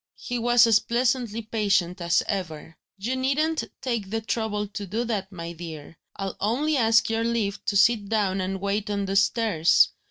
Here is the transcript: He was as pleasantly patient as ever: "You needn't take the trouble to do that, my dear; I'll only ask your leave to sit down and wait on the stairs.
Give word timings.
He 0.17 0.39
was 0.39 0.65
as 0.65 0.79
pleasantly 0.79 1.43
patient 1.43 2.01
as 2.01 2.23
ever: 2.27 2.75
"You 2.97 3.15
needn't 3.15 3.65
take 3.83 4.09
the 4.09 4.19
trouble 4.19 4.65
to 4.67 4.87
do 4.87 5.03
that, 5.03 5.31
my 5.31 5.51
dear; 5.53 5.95
I'll 6.15 6.35
only 6.39 6.75
ask 6.75 7.07
your 7.07 7.23
leave 7.23 7.63
to 7.65 7.77
sit 7.77 8.09
down 8.09 8.41
and 8.41 8.59
wait 8.59 8.89
on 8.89 9.05
the 9.05 9.15
stairs. 9.15 9.89